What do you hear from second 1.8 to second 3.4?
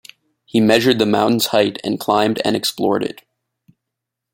and climbed and explored it.